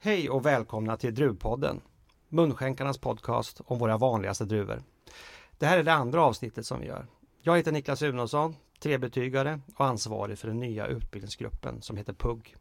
[0.00, 1.80] Hej och välkomna till Druvpodden,
[2.28, 4.82] munskänkarnas podcast om våra vanligaste druvor.
[5.58, 7.06] Det här är det andra avsnittet som vi gör.
[7.42, 12.56] Jag heter Niklas Unosson, trebetygare och ansvarig för den nya utbildningsgruppen som heter PUG.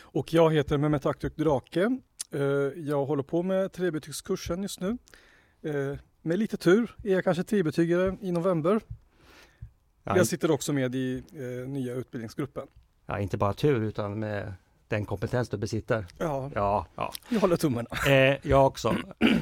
[0.00, 1.98] Och jag heter Mehmet Aktürk Drake.
[2.30, 2.40] Eh,
[2.88, 4.98] jag håller på med trebetygskursen just nu.
[5.62, 8.80] Eh, med lite tur är jag kanske trebetygare i november.
[10.04, 12.66] Ja, Jag sitter också med i eh, nya utbildningsgruppen.
[13.06, 14.54] ja, inte bara tur utan med
[14.90, 16.06] den kompetens du besitter.
[16.18, 17.12] Ja, Ja, ja.
[17.28, 17.88] jag håller tummarna.
[18.08, 18.96] Eh, jag också.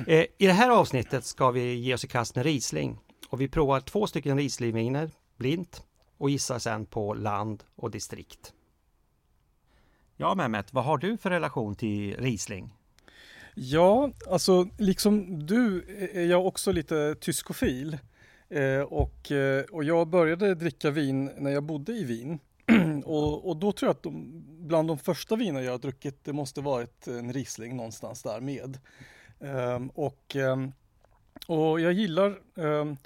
[0.06, 2.98] Eh, I det här avsnittet ska vi ge oss i kast med Riesling.
[3.28, 5.82] Och vi provar två stycken Rieslingviner blint
[6.18, 8.52] och gissar sen på land och distrikt.
[10.16, 12.70] Ja Mehmet, vad har du för relation till Riesling?
[13.54, 17.98] Ja, alltså liksom du är jag också lite tyskofil.
[18.48, 22.38] Eh, och, eh, och jag började dricka vin när jag bodde i Wien.
[23.04, 24.38] och, och då tror jag att de,
[24.68, 28.78] bland de första viner jag har druckit det måste varit en Riesling någonstans där med.
[29.40, 30.73] Ehm, och, ehm,
[31.46, 32.96] och jag gillar ehm,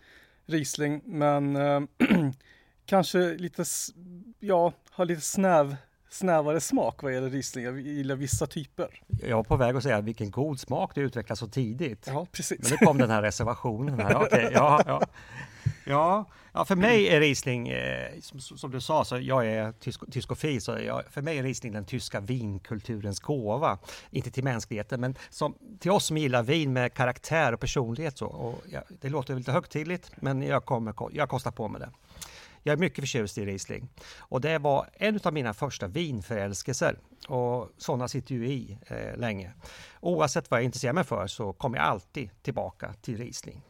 [0.46, 1.58] Riesling men
[2.86, 3.64] kanske lite,
[4.40, 5.76] ja, har lite snäv,
[6.10, 7.64] snävare smak vad gäller Riesling.
[7.64, 9.02] Jag gillar vissa typer.
[9.22, 12.06] Jag var på väg att säga vilken god smak du utvecklar så tidigt.
[12.06, 12.58] Ja, precis.
[12.62, 14.00] Men nu kom den här reservationen.
[14.00, 14.14] Här.
[14.22, 15.02] Okej, ja, ja.
[15.84, 20.00] Ja, ja, för mig är Riesling, eh, som, som du sa, så jag är tysk,
[20.10, 23.78] tyskofil, så jag, för mig är Riesling den tyska vinkulturens gåva.
[24.10, 28.18] Inte till mänskligheten, men som, till oss som gillar vin med karaktär och personlighet.
[28.18, 31.90] Så, och ja, det låter lite högtidligt, men jag, kommer, jag kostar på mig det.
[32.62, 33.88] Jag är mycket förtjust i Riesling.
[34.18, 36.98] Och det var en av mina första vinförälskelser.
[37.28, 39.52] Och sådana sitter ju i eh, länge.
[40.00, 43.62] Oavsett vad jag intresserar mig för så kommer jag alltid tillbaka till Riesling.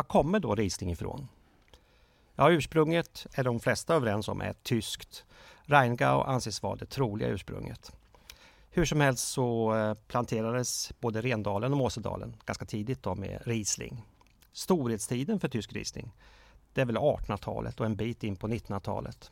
[0.00, 1.28] Var kommer då Riesling ifrån?
[2.34, 5.24] Ja, ursprunget är de flesta överens om är tyskt.
[5.62, 7.92] Rheingau anses vara det troliga ursprunget.
[8.70, 14.02] Hur som helst så eh, planterades både Rendalen och Måsedalen ganska tidigt då med Riesling.
[14.52, 16.12] Storhetstiden för tysk Riesling,
[16.74, 19.30] det är väl 1800-talet och en bit in på 1900-talet.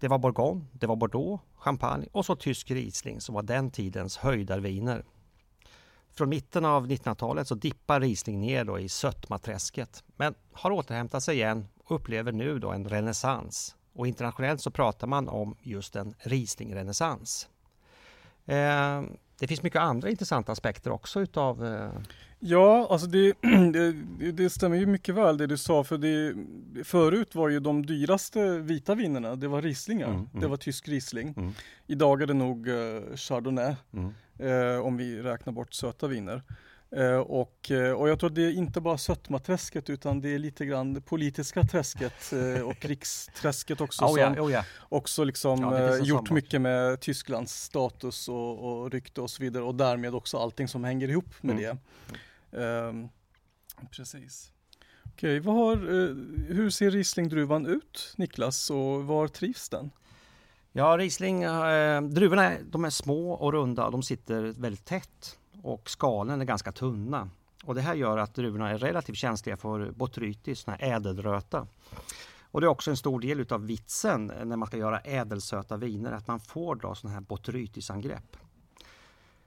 [0.00, 4.16] Det var Bourgogne, det var Bordeaux, Champagne och så tysk Riesling som var den tidens
[4.16, 5.04] höjdarviner.
[6.16, 11.36] Från mitten av 1900-talet så dippar Riesling ner då i sötmaträsket men har återhämtat sig
[11.36, 13.76] igen och upplever nu då en renässans.
[13.92, 17.48] Och internationellt så pratar man om just en Riesling-renässans.
[18.46, 19.02] Eh,
[19.38, 21.90] det finns mycket andra intressanta aspekter också utav eh,
[22.38, 23.32] Ja, alltså det,
[23.72, 23.92] det,
[24.32, 26.34] det stämmer ju mycket väl det du sa för det,
[26.84, 30.08] förut var ju de dyraste vita vinerna, det var Rieslingar.
[30.08, 30.40] Mm, mm.
[30.40, 31.34] Det var tysk Riesling.
[31.36, 31.52] Mm.
[31.86, 36.42] Idag är det nog eh, Chardonnay mm, eh, om vi räknar bort söta viner.
[36.90, 40.66] Eh, och, eh, och jag tror det är inte bara sötmaträsket utan det är lite
[40.66, 44.64] grann det politiska träsket eh, och krigsträsket också Oh ja, som oh ja.
[44.88, 49.64] också liksom Ja, eh, gjort mycket med Tysklands status och, och rykte och så vidare
[49.64, 51.76] och därmed också allting som hänger ihop med Mm.
[52.52, 52.62] det.
[52.62, 53.08] Ehm,
[53.90, 54.52] precis.
[55.04, 56.14] Okej, vad har, eh,
[56.54, 59.90] hur ser Rieslingdruvan ut Niklas och var trivs den?
[60.78, 65.38] Ja, Riesling, eh, druvorna är, de är små och runda och de sitter väldigt tätt
[65.62, 67.30] och skalen är ganska tunna.
[67.64, 71.66] Och det här gör att druvorna är relativt känsliga för botrytis, den här ädelröta.
[72.40, 76.12] Och det är också en stor del utav vitsen när man ska göra ädelsöta viner,
[76.12, 78.36] att man får då sådana här botrytisangrepp.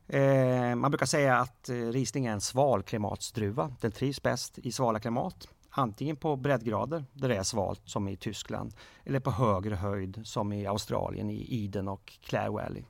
[0.07, 3.71] Eh, man brukar säga att eh, Riesling är en svalklimatsdruva.
[3.81, 5.47] Den trivs bäst i svala klimat.
[5.69, 10.53] Antingen på breddgrader där det är svalt som i Tyskland eller på högre höjd som
[10.53, 12.83] i Australien i Eden och Clare Valley.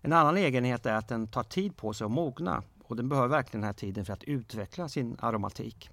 [0.00, 3.28] En annan egenhet är att den tar tid på sig att mogna och den behöver
[3.28, 5.90] verkligen den här tiden för att utveckla sin aromatik.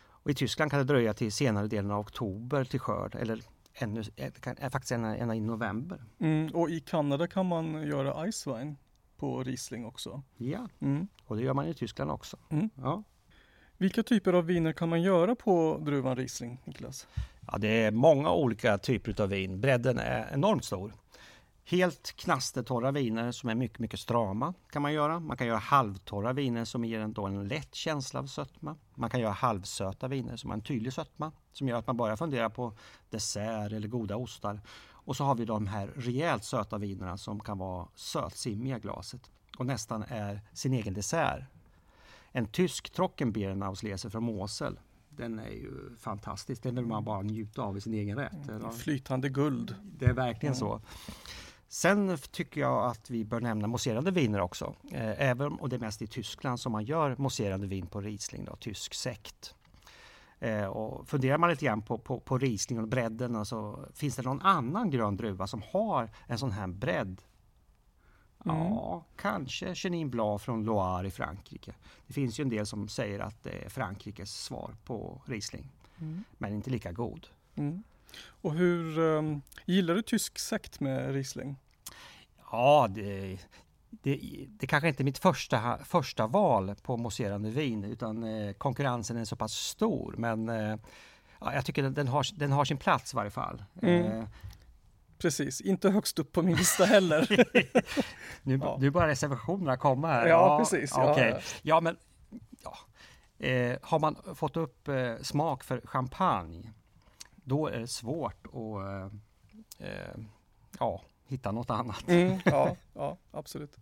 [0.00, 3.42] Och I Tyskland kan det dröja till senare delen av oktober till skörd eller
[3.74, 6.04] ännu, eh, är faktiskt ända, ända i november.
[6.18, 8.76] Mm, och i Kanada kan man göra Icewine
[9.16, 10.22] på Riesling också.
[10.36, 11.08] Ja, Mm.
[11.24, 12.36] och det gör man i Tyskland också.
[12.50, 12.70] Mm.
[12.74, 13.02] Ja.
[13.80, 17.06] Vilka typer av viner kan man göra på druvan Riesling Niklas?
[17.46, 19.60] Ja, det är många olika typer av vin.
[19.60, 20.92] Bredden är enormt stor.
[21.64, 25.20] Helt knastertorra viner som är mycket, mycket strama kan man göra.
[25.20, 28.76] Man kan göra halvtorra viner som ger en, då en lätt känsla av sötma.
[28.94, 32.16] Man kan göra halvsöta viner som har en tydlig sötma som gör att man bara
[32.16, 32.76] funderar på
[33.10, 34.60] dessert eller goda ostar.
[34.90, 39.30] Och så har vi de här rejält söta vinerna som kan vara sötsimmiga i glaset
[39.58, 41.44] och nästan är sin egen dessert.
[42.32, 44.78] En tysk Trockenbeerenauslese från Mosel
[45.10, 46.62] den är ju fantastisk.
[46.62, 48.48] Den vill man bara njuta av i sin egen rätt.
[48.48, 48.70] Eller?
[48.70, 49.74] Flytande guld.
[49.98, 50.80] Det är verkligen så.
[51.68, 54.74] Sen tycker jag att vi bör nämna mousserande viner också.
[54.92, 58.44] Eh, Även om det är mest i Tyskland som man gör mousserande vin på Riesling,
[58.44, 59.54] då, tysk sekt.
[60.38, 64.22] Eh, Och funderar man lite grann på, på, på Riesling och bredden, alltså, finns det
[64.22, 67.22] någon annan grön druva som har en sån här bredd?
[68.44, 71.74] Ja, kanske Chenin Blanc från Loire i Frankrike.
[72.06, 75.68] Det finns ju en del som säger att det är Frankrikes svar på Riesling.
[76.00, 76.24] Mm.
[76.38, 77.26] Men inte lika god.
[77.54, 77.82] Mm.
[78.26, 81.56] Och hur um, gillar du tysk sekt med Riesling?
[82.50, 83.38] Ja, det,
[83.90, 89.16] det, det kanske inte är mitt första, första val på mousserande vin utan eh, konkurrensen
[89.16, 90.14] är så pass stor.
[90.18, 90.76] Men eh,
[91.40, 93.64] ja, jag tycker den, den, har, den har sin plats i varje fall.
[93.82, 94.06] Mm.
[94.06, 94.24] Eh,
[95.18, 97.26] Precis, inte högst upp på min lista heller.
[98.42, 98.76] nu, Ja.
[98.80, 100.26] nu börjar reservationerna komma här.
[100.26, 100.92] Ja, precis.
[100.96, 101.30] Ja, okej.
[101.30, 101.40] ja.
[101.62, 101.96] ja men
[102.64, 102.78] ja.
[103.46, 106.72] Eh, har man fått upp eh, smak för champagne,
[107.34, 108.52] då är det svårt att
[109.80, 110.14] eh, eh,
[110.78, 112.08] ja, hitta något annat.
[112.08, 113.76] Mm, ja, ja, absolut.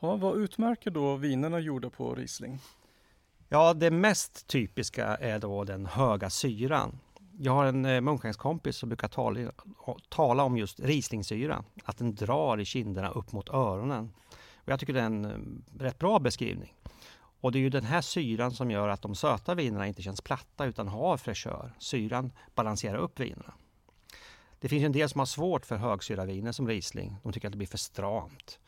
[0.00, 2.60] Ja, vad utmärker då vinerna gjorda på Riesling?
[3.48, 6.98] Ja, det mest typiska är då den höga syran.
[7.38, 9.52] Jag har en eh, som brukar tala,
[10.08, 14.12] tala om just rislingsyra, att den drar i kinderna upp mot öronen.
[14.54, 16.74] Och jag tycker det är en eh, rätt bra beskrivning.
[17.40, 20.20] Och det är ju den här syran som gör att de söta vinerna inte känns
[20.20, 21.74] platta utan har fräschör.
[21.78, 23.54] Syran balanserar upp vinerna.
[24.60, 27.16] Det finns ju en del som har svårt för högsyraviner som Riesling.
[27.22, 28.58] De tycker att det blir för stramt.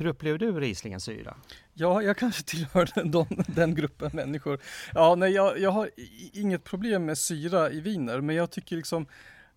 [0.00, 1.36] Hur upplever du Rieslingens syra?
[1.74, 4.60] Ja, jag kanske tillhör den, de, den gruppen människor.
[4.94, 5.90] Ja, nej, jag, jag har
[6.32, 9.06] inget problem med syra i viner, men jag tycker liksom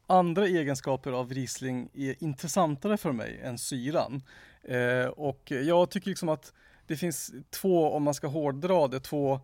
[0.08, 4.22] andra egenskaper av Riesling är intressantare för mig än syran.
[4.64, 6.54] Eh, och jag tycker liksom att
[6.88, 9.40] det finns två, om man ska hårdra det, två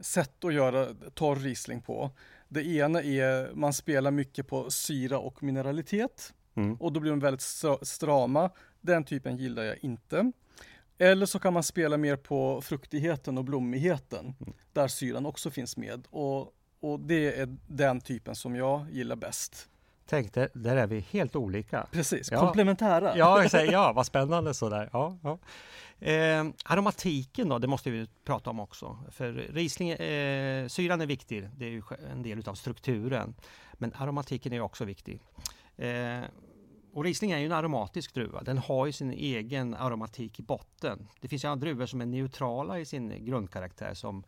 [0.00, 2.10] sätt att göra torr Riesling på.
[2.48, 6.32] Det ena är, man spelar mycket på syra och mineralitet.
[6.54, 6.74] Mm.
[6.74, 8.50] Och då blir de väldigt stra- strama.
[8.80, 10.32] Den typen gillar jag inte.
[11.02, 14.34] Eller så kan man spela mer på fruktigheten och blommigheten.
[14.72, 16.06] Där syran också finns med.
[16.10, 19.68] Och, och det är den typen som jag gillar bäst.
[20.06, 21.86] Tänk, där, där är vi helt olika.
[21.92, 22.40] Precis, Ja.
[22.40, 23.16] komplementära.
[23.16, 24.90] Ja, säger, ja vad spännande sådär.
[24.92, 25.38] Ja, ja.
[26.06, 28.98] Eh, aromatiken då, det måste vi prata om också.
[29.10, 31.82] För Riesling, eh, syran är viktig, det är ju
[32.12, 33.34] en del av strukturen.
[33.72, 35.20] Men aromatiken är också viktig.
[35.76, 36.20] Eh,
[36.92, 38.42] och Riesling är ju en aromatisk druva.
[38.42, 41.08] Den har ju sin egen aromatik i botten.
[41.20, 44.24] Det finns ju andra druvor som är neutrala i sin grundkaraktär som,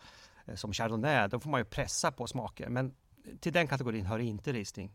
[0.46, 1.28] eh, som Chardonnay.
[1.28, 2.68] Då får man ju pressa på smaker.
[2.68, 2.94] Men
[3.40, 4.92] till den kategorin hör inte Riesling.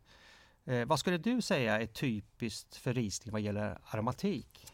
[0.65, 4.65] Eh, vad skulle du säga är typiskt för Riesling vad gäller aromatik?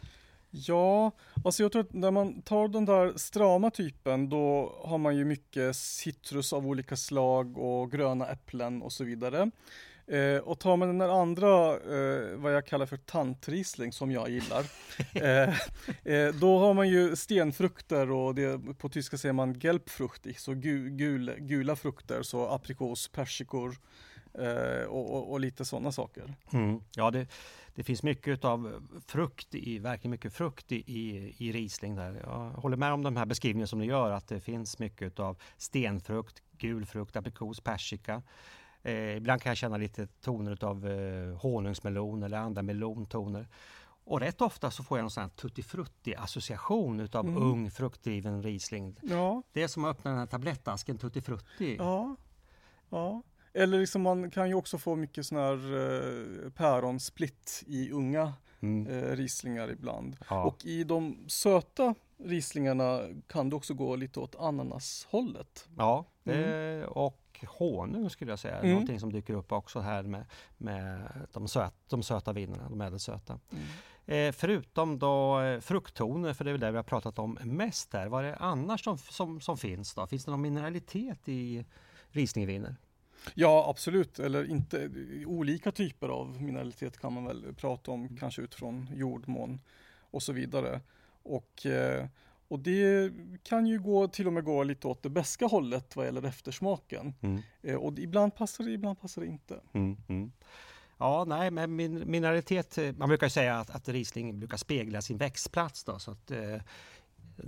[0.50, 1.12] Ja,
[1.46, 5.26] alltså jag tror att när man tar den där strama typen då har man ju
[5.26, 9.52] mycket citrus av olika slag och gröna äpplen och så vidare.
[10.08, 14.30] Eh, och tar man den där andra, eh, vad jag kallar för tantrisling som jag
[14.30, 14.66] gillar,
[15.14, 15.50] eh,
[16.14, 20.90] eh, då har man ju stenfrukter och det, på tyska säger man gelbfruchtig, så gu,
[20.90, 23.78] gul, gula frukter, så aprikos, persikor
[24.34, 26.34] eh, och, och, och lite sådana saker.
[26.54, 26.82] Mm.
[26.96, 27.28] Ja, det,
[27.76, 32.22] det finns mycket av frukt, i, verkligen mycket frukt i, i, i Riesling där.
[32.24, 35.38] Jag håller med om de här beskrivningarna som du gör, att det finns mycket av
[35.58, 38.22] stenfrukt, gul frukt, aprikos, persika.
[38.86, 43.48] Eh, ibland kan jag känna lite toner av eh, honungsmelon eller andra melontoner.
[44.08, 47.44] Och rätt ofta så får jag en sån här tutti frutti association utav Mm.
[47.44, 48.96] ung fruktdriven Riesling.
[49.02, 51.76] Ja, Det är som att öppna den här tablettasken tutti frutti.
[51.80, 52.16] Ja,
[52.90, 53.22] ja.
[53.54, 58.88] Eller liksom man kan ju också få mycket sån här eh, päronsplitt i unga Mm.
[58.88, 60.16] eh, rislingar ibland.
[60.30, 60.44] Ja.
[60.44, 65.70] Och i de söta rislingarna kan det också gå lite åt ananashållet.
[65.78, 68.60] Ja, det, och honung skulle jag säga.
[68.60, 68.72] Mm.
[68.72, 70.26] Någonting som dyker upp också här med,
[70.58, 73.40] med de, söt, de söta vinerna, de ädelsöta.
[74.06, 77.92] Eh, förutom då eh, frukttoner, för det är väl det vi har pratat om mest
[77.92, 78.08] där.
[78.08, 80.08] Vad är det annars som, som, som finns då?
[80.08, 81.66] Finns det någon mineralitet i
[82.10, 82.76] Rieslingviner?
[83.34, 84.20] Ja, absolut.
[84.20, 84.90] Eller inte.
[85.26, 89.60] Olika typer av mineralitet kan man väl prata om, kanske utifrån jordmån
[90.12, 90.82] och så vidare.
[91.24, 92.06] Och, eh,
[92.48, 96.06] och det kan ju gå, till och med gå lite åt det bäska hållet vad
[96.06, 97.14] gäller eftersmaken.
[97.22, 97.42] Mm.
[97.62, 99.60] Eh, och ibland passar det, ibland passar det inte.
[99.74, 100.32] Mm, mm.
[100.98, 105.18] Ja, nej, men min, mineralitet, eh, man brukar säga att, att Riesling brukar spegla sin
[105.18, 106.58] växtplats då, så att eh,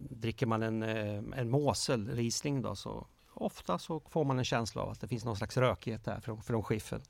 [0.10, 4.82] dricker man en, eh, en Mosel Riesling då så ofta så får man en känsla
[4.82, 7.01] av att det finns någon slags rökighet där från, från skiffen.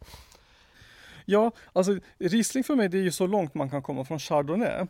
[1.30, 4.86] Ja, alltså Riesling för mig det är ju så långt man kan komma från Chardonnay.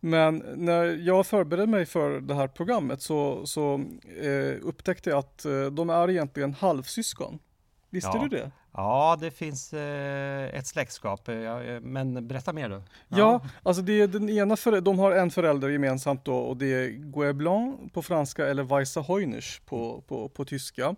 [0.00, 3.84] Men när jag förberedde mig för det här programmet så, så
[4.22, 7.38] eh, upptäckte jag att eh, de är egentligen halvsyskon.
[7.90, 8.22] Visste Ja.
[8.22, 8.50] du det?
[8.74, 12.82] Ja, det finns eh, ett släktskap, eh, ja, eh, men berätta mer du.
[13.08, 16.66] Ja, alltså det är den ena för, de har en förälder gemensamt då och det
[16.66, 20.96] är Blanc på franska eller Weisse Heunisch på, på, på tyska.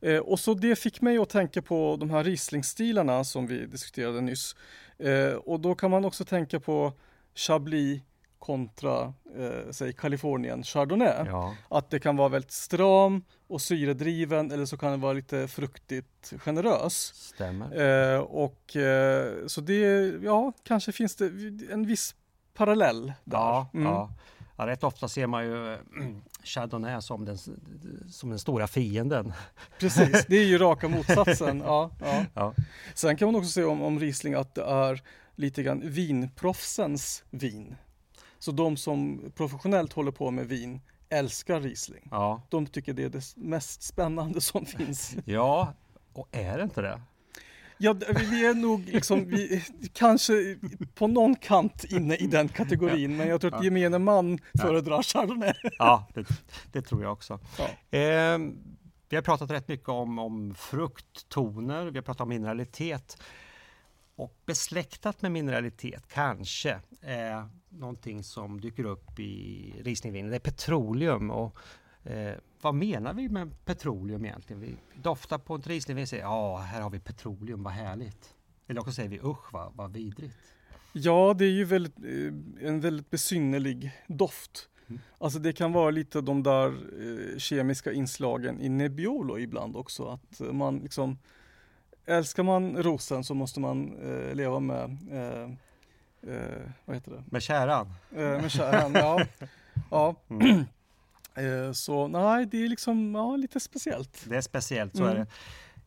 [0.00, 4.20] Eh, och så det fick mig att tänka på de här Riesling-stilarna som vi diskuterade
[4.20, 4.56] nyss.
[4.98, 6.92] Eh, och då kan man också tänka på
[7.34, 8.02] Chablis,
[8.38, 11.26] kontra, eh, säg Kalifornien Chardonnay.
[11.26, 11.54] Ja.
[11.70, 16.32] Att det kan vara väldigt stram och syredriven eller så kan det vara lite fruktigt
[16.38, 16.94] generös.
[17.34, 18.14] Stämmer.
[18.14, 21.26] Eh, och eh, så det, ja, kanske finns det
[21.70, 22.14] en viss
[22.54, 23.38] parallell där.
[23.38, 23.86] Ja, Mm.
[23.86, 24.10] ja.
[24.56, 25.78] ja, rätt ofta ser man ju
[26.46, 27.38] Chardonnay som den,
[28.08, 29.32] som den stora fienden.
[29.80, 31.58] Precis, det är ju raka motsatsen.
[31.66, 32.24] Ja, ja.
[32.34, 32.54] Ja.
[32.94, 35.02] Sen kan man också säga om, om Riesling att det är
[35.34, 37.76] lite grann vinproffsens vin.
[38.38, 42.08] Så de som professionellt håller på med vin älskar Riesling.
[42.10, 45.16] Ja, De tycker det är det mest spännande som finns.
[45.24, 45.72] ja.
[46.12, 47.00] och är det inte det?
[47.78, 47.94] Ja,
[48.30, 50.56] vi är nog liksom, vi, kanske
[50.94, 55.54] på någon kant inne i den kategorin, men jag tror att gemene man föredrar Chardonnay.
[55.78, 56.26] Ja, det,
[56.72, 57.40] det tror jag också.
[57.58, 57.98] Ja.
[57.98, 58.38] Eh,
[59.08, 63.22] vi har pratat rätt mycket om, om frukttoner, vi har pratat om mineralitet.
[64.16, 70.30] Och besläktat med mineralitet kanske är någonting som dyker upp i Rieslingvinen.
[70.30, 71.30] Det är petroleum.
[71.30, 71.58] Och,
[72.06, 74.60] eh, vad menar vi med petroleum egentligen?
[74.60, 78.34] Vi doftar på ett Rieslingvin och säger ja, här har vi petroleum, vad härligt.
[78.66, 80.36] Eller också säger vi usch, vad, vad vidrigt.
[80.92, 84.68] Ja, det är ju väldigt, eh, en väldigt besynnerlig doft.
[84.88, 85.00] Mm.
[85.18, 86.66] Alltså det kan vara lite de där
[87.32, 90.08] eh, kemiska inslagen i Nebbiolo ibland också.
[90.08, 91.18] Att man liksom,
[92.06, 95.50] älskar man rosen så måste man eh, leva med, eh,
[96.34, 97.86] eh, vad heter det, Med käran.
[98.10, 98.92] eh, med käran.
[98.94, 99.24] ja.
[99.90, 100.14] ja.
[100.28, 100.64] Mm.
[101.36, 104.24] Eh, så nej, det är liksom ja, lite speciellt.
[104.28, 105.16] Det är speciellt, så Mm.
[105.16, 105.26] är det.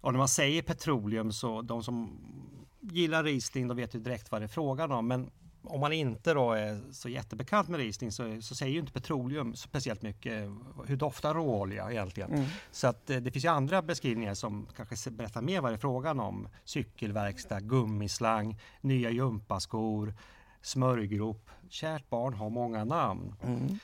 [0.02, 2.20] Och när man säger petroleum så de som
[2.82, 5.08] gillar Riesling, de vet ju direkt vad det är frågan om.
[5.08, 5.32] Men
[5.64, 9.56] om man inte då är så jättebekant med Riesling så, så säger ju inte petroleum
[9.56, 10.50] speciellt mycket.
[10.86, 12.34] Hur doftar råolja egentligen?
[12.34, 12.46] Mm.
[12.72, 15.80] Så att eh, det finns ju andra beskrivningar som kanske berättar mer vad det är
[15.80, 16.50] frågan om.
[16.66, 20.14] Cykelverkstad, gummislang, nya gympaskor,
[20.62, 21.50] smörjgrop.
[21.70, 23.36] Kärt barn har många namn.
[23.44, 23.80] Mm.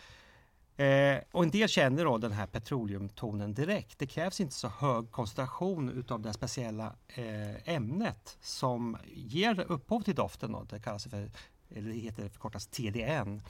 [0.78, 4.00] Eh, och en del känner då den här petroleumtonen direkt.
[4.00, 10.16] Det krävs inte så hög koncentration utav det speciella eh, ämnet som ger upphov till
[10.16, 10.52] doften.
[10.52, 10.64] Då.
[10.70, 11.32] Det kallas för,
[11.76, 13.42] eller heter förkortas TDN.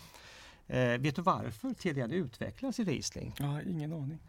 [0.68, 3.34] Eh, vet du varför TDN utvecklas i Riesling?
[3.40, 4.20] Ja, ingen aning.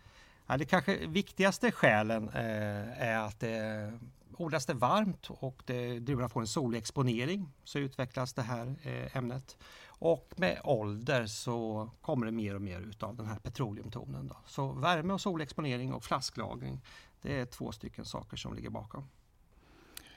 [0.46, 3.92] Ja, det kanske viktigaste skälen eh, är att det
[4.36, 9.16] odlas det varmt och det, druvorna får en solig exponering så utvecklas det här eh,
[9.16, 9.56] ämnet.
[9.98, 14.26] Och med ålder så kommer det mer och mer utav den här petroleumtonen.
[14.26, 14.36] Då.
[14.46, 16.80] Så värme och solexponering och flasklagring
[17.22, 19.08] det är två stycken saker som ligger bakom.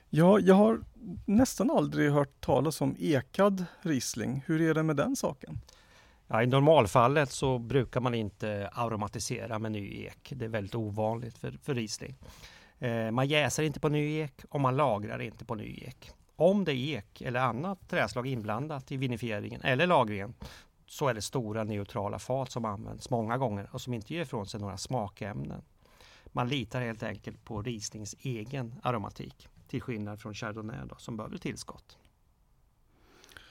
[0.10, 0.82] Ja, jag har
[1.26, 4.44] nästan aldrig hört talas om ekad Riesling.
[4.46, 5.60] Hur är det med den saken?
[6.28, 10.34] Ja, I normalfallet så brukar man inte aromatisera med ny ek.
[10.36, 12.16] Det är väldigt ovanligt för, för Riesling.
[12.80, 16.12] Eh, man jäser inte på ny ek och man lagrar inte på ny ek.
[16.40, 20.34] Om det är ek eller annat träslag inblandat i vinifieringen eller lagringen
[20.86, 24.46] så är det stora neutrala fat som används många gånger och som inte ger ifrån
[24.46, 25.62] sig några smakämnen.
[26.26, 31.38] Man litar helt enkelt på Rieslings egen aromatik till skillnad från Chardonnay då, som behöver
[31.38, 31.98] tillskott.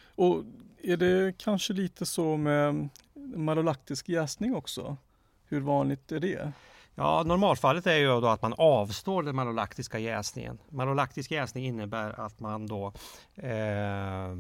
[0.01, 0.45] Och
[0.83, 4.97] är det kanske lite så med malolaktisk jäsning också?
[5.45, 6.53] Hur vanligt är det?
[7.01, 10.59] Ja, normalfallet är ju då att man avstår den malolaktiska jäsningen.
[10.69, 12.93] Malolaktisk jäsning innebär att man då
[13.37, 14.37] eh,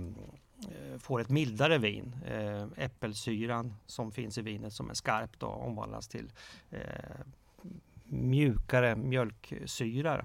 [0.98, 2.16] får ett mildare vin.
[2.26, 6.32] Eh, äppelsyran som finns i vinet som är skarp då omvandlas till
[6.70, 6.80] eh,
[8.04, 10.24] mjukare mjölksyra.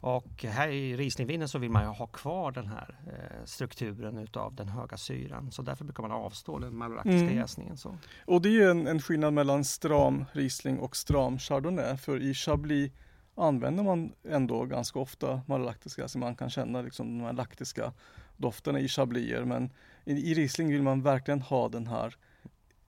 [0.00, 4.54] Och här i Rieslingvinen så vill man ju ha kvar den här eh, strukturen utav
[4.54, 5.50] den höga syran.
[5.52, 7.36] Så därför brukar man avstå den malolaktiska Mm.
[7.36, 7.76] jäsningen.
[7.76, 7.98] Så.
[8.26, 11.96] Och det är ju en, en skillnad mellan stram Riesling och stram Chardonnay.
[11.96, 12.92] För i Chablis
[13.34, 17.92] använder man ändå ganska ofta malolaktiska, så man kan känna liksom de här laktiska
[18.36, 19.44] dofterna i Chabliser.
[19.44, 19.70] Men
[20.04, 22.14] i, i Riesling vill man verkligen ha den här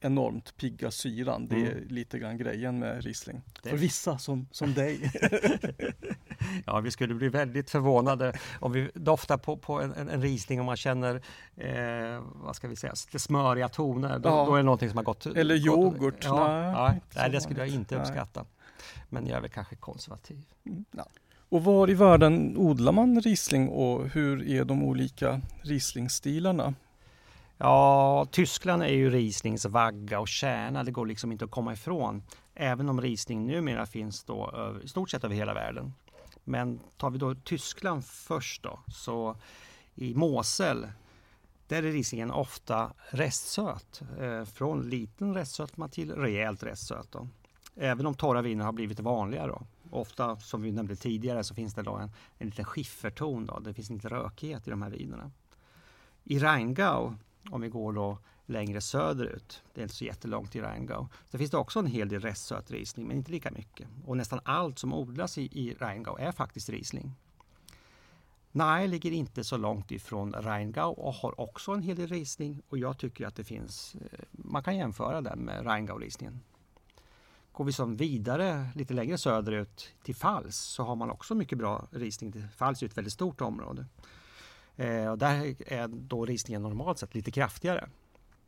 [0.00, 1.46] enormt pigga syran.
[1.48, 1.88] Det är Mm.
[1.88, 3.42] lite grann grejen med Riesling.
[3.62, 5.12] Det- För vissa som, som dig.
[6.66, 10.66] Ja, vi skulle bli väldigt förvånade om vi doftar på, på en, en, Riesling och
[10.66, 11.14] man känner,
[11.56, 14.18] eh, vad ska vi säga, smöriga toner.
[14.18, 14.44] Då, Ja.
[14.46, 15.26] då är det någonting som har gått...
[15.26, 16.24] Eller gått- yoghurt.
[16.24, 18.02] Ja, Nej, så nej, det skulle jag inte Nej.
[18.02, 18.44] uppskatta.
[19.08, 20.44] Men jag är väl kanske konservativ.
[20.66, 21.06] Mm, ja.
[21.48, 26.74] Och var i världen odlar man Riesling och hur är de olika Riesling-stilarna?
[27.58, 30.84] Ja, Tyskland är ju Rieslings vagga och kärna.
[30.84, 32.22] Det går liksom inte att komma ifrån.
[32.54, 35.94] Även om Riesling numera finns då i stort sett över hela världen.
[36.44, 39.36] Men tar vi då Tyskland först då, så
[39.94, 40.86] i Mosel
[41.72, 44.02] där är risingen ofta restsöt.
[44.20, 47.12] Eh, från liten restsötma till rejält restsöt.
[47.12, 47.28] Då.
[47.76, 49.48] Även om torra viner har blivit vanligare.
[49.48, 49.66] Då.
[49.90, 53.46] Ofta, som vi nämnde tidigare, så finns det då en, en liten skifferton.
[53.46, 53.58] Då.
[53.58, 55.30] Det finns inte rökighet i de här vinerna.
[56.24, 57.14] I Rheingau,
[57.50, 59.62] om vi går då längre söderut.
[59.74, 61.06] Det är inte så jättelångt i Rheingau.
[61.30, 63.88] Det finns det också en hel del restsöt Riesling, men inte lika mycket.
[64.06, 67.14] Och nästan allt som odlas i, i Rheingau är faktiskt Riesling.
[68.52, 72.62] Nej, ligger inte så långt ifrån Rheingau och har också en hel del Riesling.
[72.68, 76.40] Och jag tycker att det finns, eh, man kan jämföra den med Rheingau-risningen.
[77.52, 81.88] Går vi som vidare lite längre söderut till Fals så har man också mycket bra
[81.90, 82.48] Riesling.
[82.56, 83.86] Fals är ett väldigt stort område.
[84.76, 87.88] Eh, och där är då Rieslingen normalt sett lite kraftigare.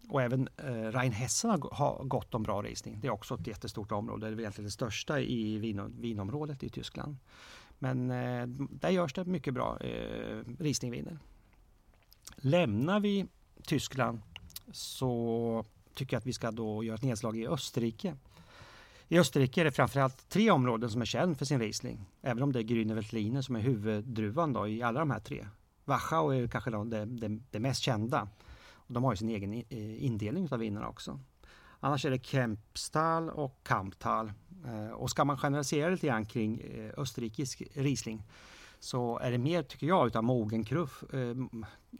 [0.08, 3.00] Och även eh, Rheinhessen har, har gott om bra Riesling.
[3.00, 4.26] Det är också ett jättestort område.
[4.26, 7.16] Det är egentligen det största i vin, vinområdet i Tyskland.
[7.78, 11.18] Men eh, där görs det mycket bra eh, Rieslingviner.
[12.36, 13.26] Lämnar vi
[13.62, 14.20] Tyskland
[14.72, 18.16] så tycker jag att vi ska då göra ett nedslag i Österrike.
[19.08, 22.06] I Österrike är det framförallt tre områden som är känd för sin Riesling.
[22.22, 25.46] Även om det är Grüne Veltliner som är huvuddruvan då i alla de här tre.
[25.84, 28.28] Wachau är kanske det, det, det mest kända.
[28.86, 31.20] De har ju sin egen eh, indelning av vinerna också.
[31.80, 34.32] Annars är det Kempstal och Kamptal.
[34.66, 38.22] Eh, och ska man generalisera lite grann kring eh, österrikisk Riesling
[38.84, 41.34] så är det mer, tycker jag, utav mogen, kruff, eh,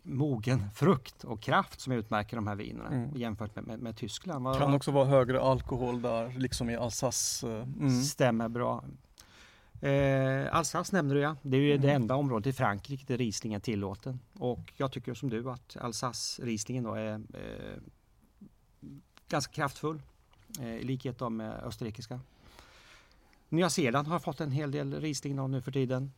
[0.02, 3.16] mogen frukt och kraft som utmärker de här vinerna mm.
[3.16, 4.46] jämfört med, med, med Tyskland.
[4.46, 7.48] Det kan också vara högre alkohol där, liksom i Alsace.
[7.48, 8.02] Mm.
[8.02, 8.84] Stämmer bra.
[9.84, 11.36] Eh, Alsace nämnde du ja.
[11.42, 11.82] Det är ju mm.
[11.82, 14.20] det enda området i Frankrike där Riesling är tillåten.
[14.38, 17.80] Och jag tycker som du att Alsace-Rieslingen då är eh,
[19.28, 20.02] ganska kraftfull.
[20.60, 22.20] Eh, I likhet med österrikiska.
[23.48, 26.12] Nya Zeeland har fått en hel del Riesling nu för tiden.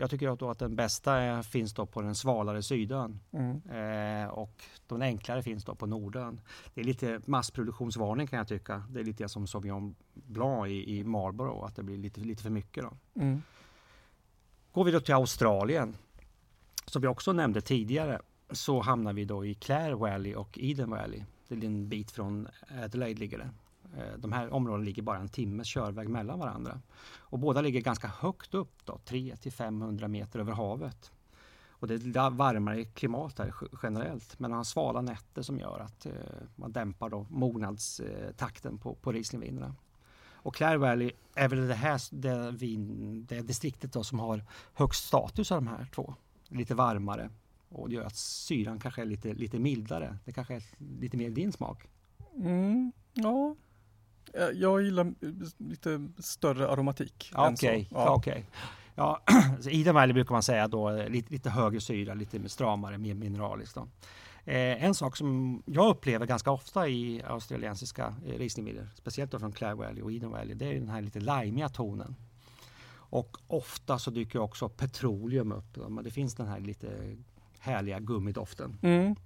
[0.00, 3.62] Jag tycker då att den bästa finns då på den svalare sydön mm.
[3.70, 6.40] eh, och de enklare finns då på nordön.
[6.74, 8.82] Det är lite massproduktionsvarning kan jag tycka.
[8.90, 12.50] Det är lite som Sauvignon Blanc i, i Marlborough, att det blir lite, lite för
[12.50, 12.84] mycket.
[12.84, 13.20] Då.
[13.22, 13.42] Mm.
[14.72, 15.96] Går vi då till Australien,
[16.86, 21.24] som vi också nämnde tidigare, så hamnar vi då i Clare Valley och Eden Valley.
[21.48, 22.48] Det är en bit från
[22.82, 23.50] Adelaide ligger det.
[23.96, 26.80] Eh, de här områdena ligger bara en timmes körväg mellan varandra.
[27.18, 31.12] Och båda ligger ganska högt upp, 300-500 meter över havet.
[31.80, 36.06] Och det är varmare klimat här generellt, men man har svala nätter som gör att
[36.06, 36.12] eh,
[36.56, 39.74] man dämpar då mognadstakten eh, på, på Rieslingvinerna.
[40.32, 45.06] Och Clare Valley är väl det här det, vin, det distriktet då som har högst
[45.06, 46.14] status av de här två.
[46.48, 47.30] Lite varmare
[47.68, 50.18] och det gör att syran kanske är lite, lite mildare.
[50.24, 51.88] Det kanske är lite mer din smak.
[52.36, 53.56] Mm, ja,
[54.54, 55.14] jag gillar
[55.58, 57.32] lite större aromatik.
[57.34, 57.86] Okej, okay.
[57.90, 58.14] ja.
[58.14, 58.42] okay.
[58.94, 59.22] ja,
[59.70, 63.74] I den Valley brukar man säga då lite, lite högre syra, lite stramare, mer mineraliskt.
[63.74, 63.88] Då.
[64.44, 68.48] Eh, en sak som jag upplever ganska ofta i australiensiska eh,
[68.94, 72.16] speciellt då från Clare Valley och Eden Valley, det är den här lite limeiga tonen.
[73.10, 75.78] Och ofta så dyker också petroleum upp.
[76.04, 77.16] Det finns den här lite
[77.58, 78.78] härliga gummidoften.
[78.82, 79.16] Mm.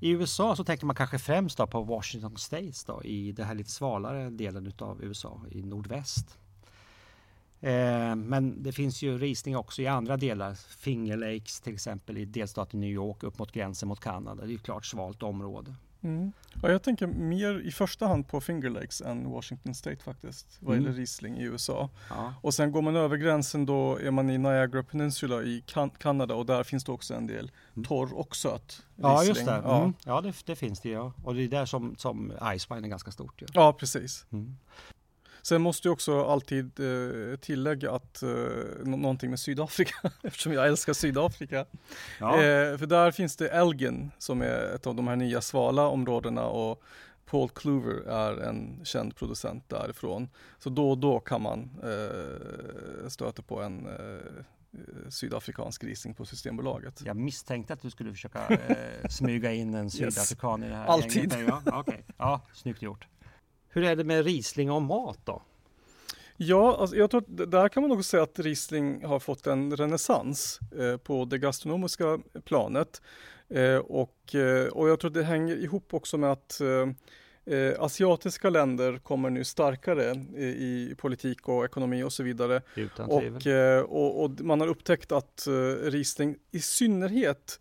[0.00, 3.70] I USA så tänker man kanske främst på Washington States då, i den här lite
[3.70, 6.38] svalare delen av USA i nordväst.
[7.60, 10.54] Eh, men det finns ju risning också i andra delar.
[10.54, 14.46] Finger Lakes till exempel i delstaten New York upp mot gränsen mot Kanada.
[14.46, 15.74] Det är ett klart svalt område.
[16.02, 16.32] Mm.
[16.62, 20.74] Ja, jag tänker mer i första hand på Finger Lakes än Washington State faktiskt, vad
[20.74, 20.84] mm.
[20.84, 21.90] gäller Riesling i USA.
[22.10, 22.34] Ja.
[22.42, 26.34] Och sen går man över gränsen då är man i Niagara Peninsula i kan Kanada
[26.34, 27.84] och där finns det också en del mm.
[27.84, 29.12] torr och söt Riesling.
[29.12, 29.60] Ja, just det.
[29.64, 29.94] Ja, mm.
[30.04, 31.12] ja det, det, finns det ja.
[31.24, 33.40] Och det är där som, som Icewine är ganska stort.
[33.40, 34.26] Ja, ja precis.
[34.30, 34.56] Mm.
[35.42, 38.28] Sen måste jag också alltid eh, tillägga att eh,
[38.84, 41.66] någonting med Sydafrika, eftersom jag älskar Sydafrika.
[42.20, 42.34] Ja.
[42.34, 46.46] Eh, för där finns det Elgin som är ett av de här nya svala områdena
[46.46, 46.82] och
[47.30, 50.28] Paul Kluver är en känd producent därifrån.
[50.58, 54.44] Så då och då kan man eh, stöta på en eh,
[55.08, 57.02] sydafrikansk rising på Systembolaget.
[57.04, 60.68] Jag misstänkte att du skulle försöka eh, smyga in en sydafrikan yes.
[60.68, 61.32] i det här Alltid.
[61.32, 61.62] Gänget.
[61.66, 61.98] Ja, okay.
[62.16, 63.06] ja, snyggt gjort.
[63.68, 65.42] Hur är det med Riesling och mat då?
[66.36, 69.76] Ja, alltså jag tror att där kan man också säga att Riesling har fått en
[69.76, 73.02] renässans eh, på det gastronomiska planet.
[73.48, 78.50] Eh, och, eh, och jag tror att det hänger ihop också med att eh, asiatiska
[78.50, 82.62] länder kommer nu starkare i, i, politik och ekonomi och så vidare.
[82.96, 85.48] Och, eh, och, och, man har upptäckt att
[85.82, 87.60] Riesling i synnerhet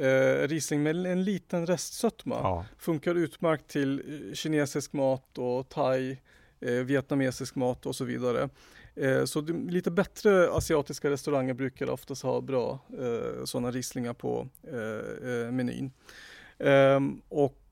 [0.00, 2.64] Eh, Riesling med en liten restsötma ja.
[2.78, 6.18] funkar utmärkt till eh, kinesisk mat och thai,
[6.60, 8.48] eh, vietnamesisk mat och så vidare.
[8.96, 14.48] Eh, så det, lite bättre asiatiska restauranger brukar oftast ha bra eh, sådana Rieslingar på
[14.62, 15.90] eh, eh menyn.
[16.58, 17.62] Ehm, och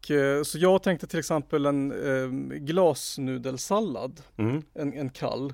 [0.44, 4.62] så jag tänkte till exempel en glasnudelsallad, mm.
[4.74, 5.52] en, en kall.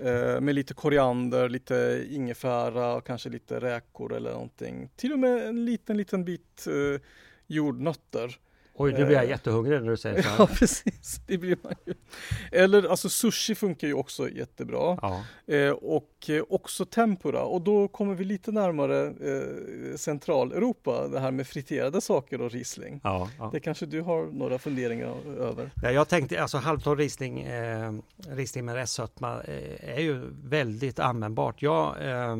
[0.00, 4.90] Eh, med lite koriander, lite ingefära och kanske lite räkor eller någonting.
[4.96, 7.00] Till och med en liten, liten bit eh,
[7.46, 8.38] jordnötter.
[8.80, 10.36] Oj, nu blir jag jättehungrig när du säger så här.
[10.38, 11.20] Ja, precis.
[11.26, 11.94] Det blir man ju.
[12.52, 14.98] Eller alltså sushi funkar ju också jättebra.
[15.02, 15.24] Ja.
[15.54, 17.42] Eh, och eh, också tempura.
[17.42, 23.00] Och då kommer vi lite närmare eh, Centraleuropa, det här med friterade saker och Riesling.
[23.04, 23.50] Ja, ja.
[23.52, 25.70] Det kanske du har några funderingar över?
[25.82, 27.92] Ja, jag tänkte alltså halvtorr Riesling, eh,
[28.28, 31.62] Riesling med restsötma eh, är ju väldigt användbart.
[31.62, 32.36] Jag eh,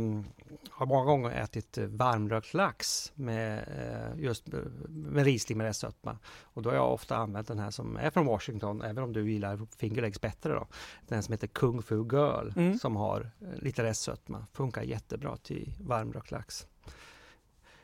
[0.71, 4.47] har många gånger ätit varmrökt lax med eh, just
[4.89, 6.19] med Riesling med restsötma.
[6.43, 9.31] Och då har jag ofta använt den här som är från Washington, även om du
[9.31, 10.67] gillar Finger Lakes bättre då.
[11.09, 12.79] Den som heter Kung Fu Girl Mm.
[12.79, 14.47] som har eh, lite restsötma.
[14.53, 16.67] Funkar jättebra till varmrökt lax.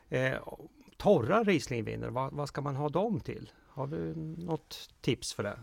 [0.08, 0.34] Eh,
[0.96, 3.50] torra Rieslingviner, vad, vad ska man ha dem till?
[3.68, 5.58] Har du något tips för det?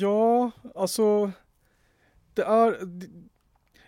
[0.00, 1.30] Ja, alltså
[2.34, 2.78] det är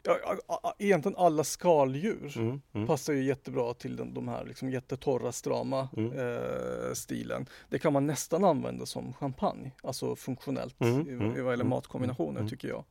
[0.07, 2.87] ja, egentligen alla skaldjur Mm, mm.
[2.87, 6.13] passar ju jättebra till den, de här liksom jättetorra, strama Mm.
[6.19, 7.47] eh, stilen.
[7.69, 11.65] Det kan man nästan använda som champagne, alltså funktionellt Mm, i, mm, i vad gäller
[11.65, 12.51] mm, matkombinationer mm.
[12.51, 12.85] tycker jag.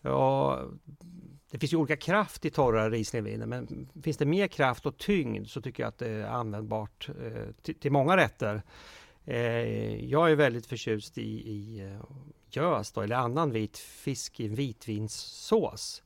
[0.00, 0.60] Ja,
[1.50, 5.46] det finns ju olika kraft i torra Rieslingviner men finns det mer kraft och tyngd
[5.48, 8.62] så tycker jag att det är användbart eh, till, till många rätter.
[9.24, 12.00] Eh, jag är väldigt förtjust i, i eh,
[12.50, 16.02] gös då, eller annan vit fisk i vitvinssås.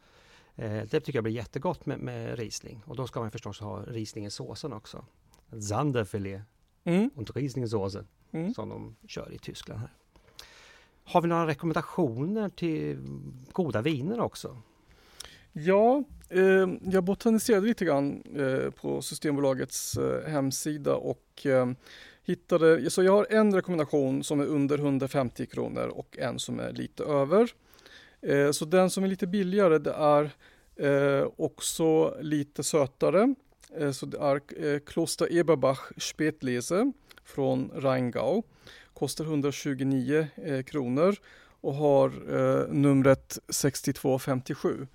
[0.59, 3.83] Eh, det tycker jag blir jättegott med, med Riesling och då ska man förstås ha
[3.83, 5.05] Riesling i såsen också.
[5.69, 6.43] Zanderfilet
[6.89, 8.55] Mm, och Rieslingsåsen mm.
[8.55, 9.91] som de kör i Tyskland här.
[11.05, 12.99] Har vi några rekommendationer till
[13.53, 14.57] goda viner också?
[15.53, 21.71] Ja, eh, jag botaniserade lite grann eh, på Systembolagets eh, hemsida och eh,
[22.25, 26.73] hittade, så jag har en rekommendation som är under 150 kronor och en som är
[26.73, 27.53] lite över.
[28.23, 30.31] Eh, så den som är lite billigare det är
[30.77, 33.35] eh, också lite sötare.
[33.77, 36.93] Eh, så det är Kloster Eberbach Spätlese
[37.25, 38.43] från Rheingau.
[38.95, 41.17] Kostar 129 eh, kronor
[41.61, 42.11] och har
[42.73, 44.87] numret 6257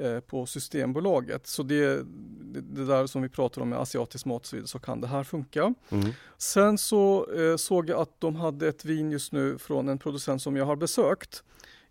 [0.00, 1.46] eh, på Systembolaget.
[1.46, 2.04] Så det,
[2.40, 5.06] det, det där som vi pratar om med asiatisk mat så vidare så kan det
[5.06, 5.74] här funka.
[5.88, 6.10] Mm.
[6.38, 10.42] Sen så eh, såg jag att de hade ett vin just nu från en producent
[10.42, 11.42] som jag har besökt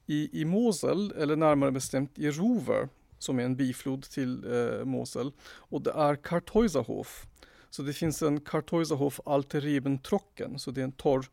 [0.08, 2.89] i, i Mosel, eller närmare bestämt i Rover,
[3.20, 5.32] som är en biflod till eh, Mosel.
[5.46, 7.26] Och det är Kartäuserhof.
[7.70, 11.26] Så det finns en Kartäuserhof Alteriben Trocken, så det är en torr,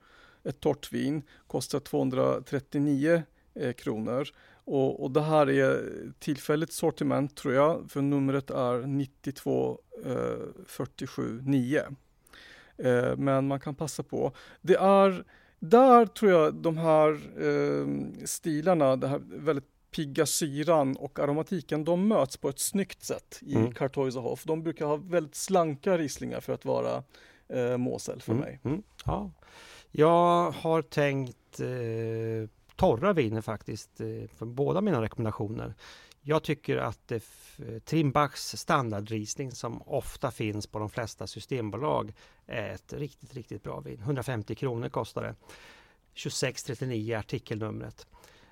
[0.45, 3.23] ett torrt vin, kostar 239
[3.55, 4.29] eh, kronor.
[4.65, 11.43] Och, och det här är tillfälligt sortiment tror jag, för numret är 92 eh, 47
[11.45, 11.87] 9.
[12.77, 14.33] Eh, men man kan passa på.
[14.61, 15.25] Det är,
[15.59, 17.87] där tror jag de här eh,
[18.25, 23.55] stilarna, det här väldigt pigga syran och aromatiken, de möts på ett snyggt sätt i
[23.55, 23.73] Mm.
[23.73, 24.45] Kartäuserhof.
[24.45, 27.03] De brukar ha väldigt slanka rieslingar för att vara
[27.49, 28.61] eh, Mosel för mig.
[28.65, 28.83] Mm.
[29.05, 29.31] Ja.
[29.91, 35.75] Jag har tänkt eh, torra viner faktiskt eh, för båda mina rekommendationer.
[36.27, 37.13] Jag tycker att
[37.85, 42.13] Trimbachs standardriesling som ofta finns på de flesta systembolag
[42.47, 44.01] är ett riktigt, riktigt bra vin.
[44.01, 45.35] 150 kronor kostar det.
[46.15, 48.07] 2639 artikelnumret.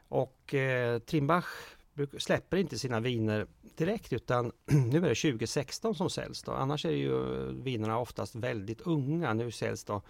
[0.08, 1.76] Och eh, Trimbach
[2.18, 6.42] släpper inte sina viner direkt utan nu är det 2016 som säljs.
[6.42, 6.52] Då.
[6.52, 9.34] Annars är ju eh, vinerna oftast väldigt unga.
[9.34, 10.02] Nu säljs då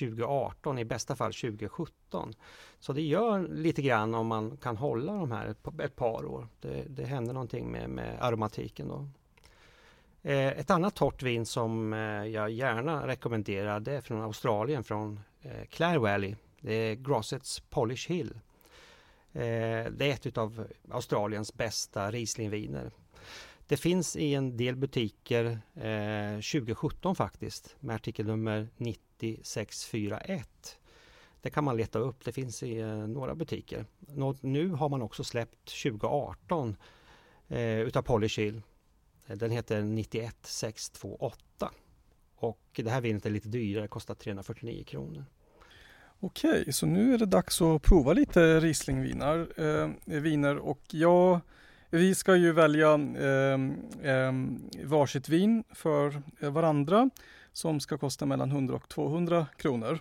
[0.00, 2.34] 2018, i bästa fall 2017.
[2.78, 6.48] Så det gör lite grann om man kan hålla de här ett, par år.
[6.60, 9.08] Det, det händer någonting med, med aromatiken då.
[10.22, 15.20] Eh, ett annat torrt vin som eh, jag gärna rekommenderar det är från Australien, från
[15.68, 16.34] Clare Valley.
[16.60, 18.34] Det är Grossets Polish Hill.
[19.32, 22.90] Eh, det är ett av Australiens bästa Rieslingviner.
[23.66, 30.78] Det finns i en del butiker eh, 2017 faktiskt med artikelnummer 9641.
[31.42, 33.86] Det kan man leta upp, det finns i eh, några butiker.
[33.98, 36.76] Nå, nu har man också släppt 2018
[37.48, 38.62] eh, utav Polychill.
[39.26, 41.70] Eh, den heter 91628.
[42.34, 45.24] Och det här vinet är lite dyrare, kostar 349 kronor.
[46.20, 49.48] Okej, så nu är det dags att prova lite Rieslingviner.
[49.56, 51.40] Eh, viner och jag,
[51.90, 53.60] vi ska ju välja eh,
[54.10, 54.32] eh,
[54.84, 57.10] varsitt vin för eh, varandra
[57.52, 59.98] som ska kosta mellan 100 och 200 kronor.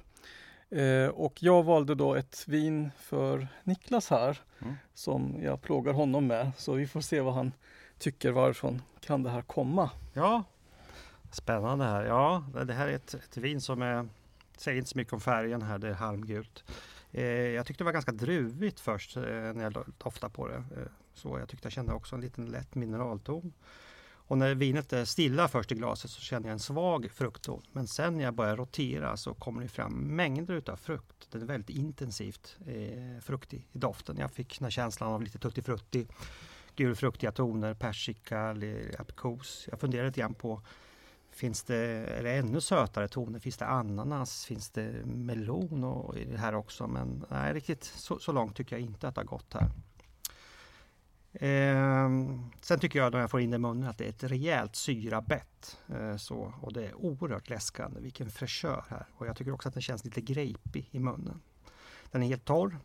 [0.70, 4.76] Eh, och jag valde då ett vin för Niklas här Mm.
[4.94, 6.52] som jag plågar honom med.
[6.58, 7.52] Så vi får se vad han
[8.00, 9.90] tycker varifrån kan det här komma.
[10.14, 10.44] Ja,
[11.32, 12.06] spännande här.
[12.06, 14.08] Ja, det här är ett, ett vin som är,
[14.62, 16.64] säger inte så mycket om färgen här, det är halmgult.
[17.12, 20.56] Eh, jag tyckte det var ganska druvigt först eh, när jag doftade på det.
[20.56, 23.54] Eh, så jag tyckte jag kände också en liten lätt mineralton.
[24.30, 27.62] Och när vinet är stilla först i glaset så känner jag en svag fruktton.
[27.72, 31.32] Men sen när jag börjar rotera så kommer det fram mängder utav frukt.
[31.32, 34.18] Den är väldigt intensivt eh, fruktig i doften.
[34.18, 36.08] Jag fick den här känslan av lite tuttifrutti,
[36.76, 38.56] gulfruktiga toner, persika,
[38.98, 39.68] aprikos.
[39.72, 40.62] Jag funderade lite grann på
[41.32, 43.40] Finns det, eller ännu sötare toner?
[43.40, 44.46] Finns det ananas?
[44.46, 46.88] Finns det melon och i det här också?
[46.88, 49.72] Men nej, riktigt så, så långt tycker jag inte att det har gått här.
[51.34, 52.10] Eh,
[52.62, 54.76] sen tycker jag när jag får in det i munnen att det är ett rejält
[54.76, 55.78] syrabett.
[55.88, 58.00] Eh, så, och det är oerhört läskande.
[58.02, 59.06] Vilken fräschör här.
[59.14, 61.42] Och jag tycker också att den känns lite grejpig i munnen.
[62.12, 62.80] Den är helt torr.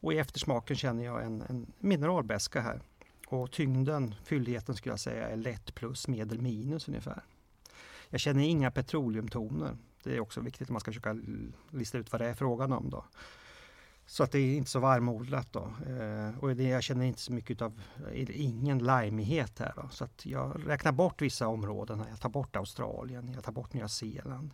[0.00, 2.80] Och i eftersmaken känner jag en, en mineralbeska här.
[3.26, 7.22] Och tyngden, fylligheten skulle jag säga är lätt plus medel minus ungefär.
[8.10, 9.76] Jag känner inga petroleumtoner.
[10.04, 11.16] Det är också viktigt om man ska försöka
[11.70, 12.90] lista ut vad det är frågan om.
[12.90, 13.04] Då.
[14.06, 15.60] Så att det är inte så varmodlat då.
[15.60, 17.80] Eh, och det, jag känner inte så mycket av,
[18.14, 19.88] ingen limighet här då.
[19.90, 22.04] Så att jag räknar bort vissa områden.
[22.10, 24.50] Jag tar bort Australien, jag tar bort Nya Zeeland.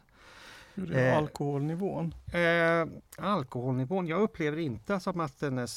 [0.74, 2.14] Hur är eh, alkoholnivån?
[2.32, 2.86] Eh,
[3.24, 5.68] alkoholnivån, jag upplever inte som att den är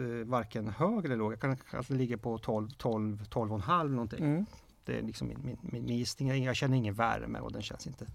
[0.00, 1.32] eh, varken hög eller låg.
[1.32, 4.24] Jag kan att den ligger på 12, 12, 12,5 någonting.
[4.24, 4.46] Mm.
[4.84, 6.44] Det är eh, liksom min, min, min, min gissning.
[6.44, 8.06] Jag känner ingen värme och den känns inte,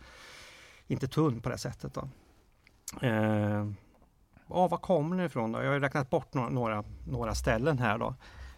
[0.88, 1.93] inte tunn på det sättet.
[1.93, 2.10] Då.
[3.01, 3.71] Eh,
[4.47, 5.63] ja, var kommer den ifrån då?
[5.63, 8.15] Jag har räknat bort några, några, några ställen här då.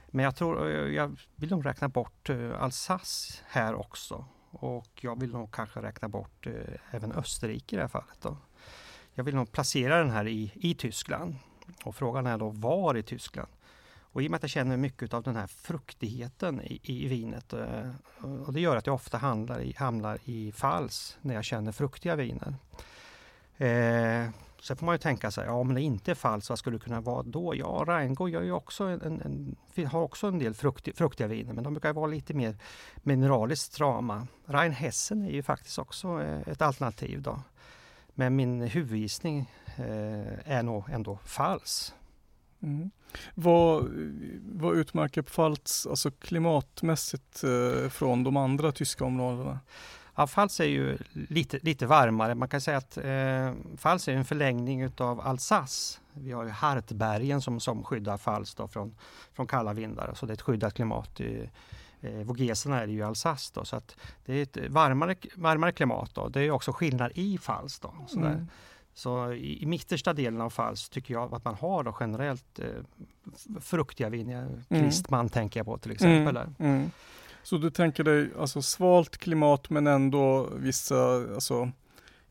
[0.08, 4.26] Men jag tror, eh, jag vill nog räkna bort eh, Alsace här också.
[4.52, 6.48] Och jag vill nog kanske räkna bort
[6.92, 8.22] även Österrike i det här fallet.
[8.22, 8.38] Då.
[9.14, 11.36] Jag vill nog placera den här i, i Tyskland.
[11.84, 13.50] Och frågan är då var i Tyskland?
[14.12, 17.54] Och i och med att jag känner mycket av den här fruktigheten i, i vinet
[17.54, 17.92] eh,
[18.46, 22.16] och det gör att jag ofta handlar i, hamnar i fals när jag känner fruktiga
[22.16, 22.56] viner.
[23.58, 24.30] Eh,
[24.62, 26.84] Sen får man ju tänka sig, ja om det inte är fals, vad skulle det
[26.84, 27.56] kunna vara då?
[27.56, 29.02] Ja, Rheingau gör ju också en,
[29.76, 32.56] en, har också en del frukt, fruktiga viner, men de brukar vara lite mer
[32.96, 34.28] mineraliskt strama.
[34.46, 37.42] Rheinhessen är ju faktiskt också eh, ett alternativ då.
[38.14, 41.94] Men min huvudgissning eh, är nog ändå fals.
[42.64, 42.92] Mm.
[43.36, 43.90] Vad,
[44.42, 49.60] vad utmärker Pfalz alltså klimatmässigt eh, från de andra tyska områdena?
[50.16, 52.36] Ja, Fals är ju lite, lite varmare.
[52.36, 56.00] Man kan säga att eh, Fals är en förlängning utav Alsace.
[56.14, 58.96] Vi har ju Hartbergen som, som skyddar Fals då från,
[59.34, 61.20] från kalla vindar, så det är ett skyddat klimat.
[61.20, 61.50] I,
[62.02, 63.96] eh, Vogeserna är det ju Alsace då, så att
[64.26, 66.16] det är ett varmare, varmare klimat.
[66.16, 66.28] Då.
[66.28, 67.80] Det är också skillnad i Fals.
[67.80, 68.48] Då, mm.
[68.94, 72.66] Så i, i mittersta delen av Fals tycker jag att man har då generellt eh,
[73.62, 74.64] fruktiga viner.
[74.70, 74.84] Mm.
[74.84, 76.38] Kristman tänker jag på till exempel.
[76.38, 76.54] Mm.
[76.60, 76.92] Mm.
[77.44, 81.72] Så du tänker dig alltså svalt klimat men ändå vissa, alltså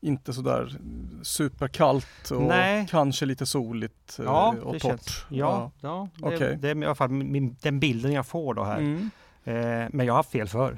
[0.01, 0.77] inte sådär
[1.21, 2.87] superkallt och Nej.
[2.89, 4.81] kanske lite soligt ja, och torrt?
[4.81, 6.09] Känns, ja, ja.
[6.19, 6.55] ja det, okay.
[6.55, 8.77] det, är i alla fall min, den bilden jag får då här.
[8.77, 9.09] Mm.
[9.43, 10.77] Eh, men jag har haft fel förr.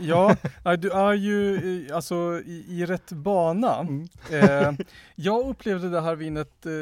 [0.00, 0.36] Ja,
[0.78, 3.78] du är ju alltså i, i rätt bana.
[3.78, 4.08] Mm.
[4.30, 6.72] Eh, jag upplevde det här vinet eh,